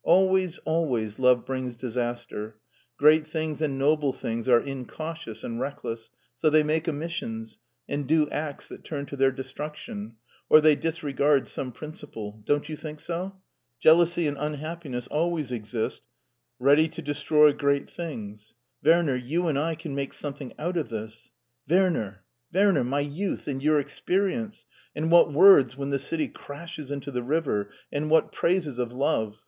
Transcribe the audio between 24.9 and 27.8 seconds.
And what words when the city crashes into the river,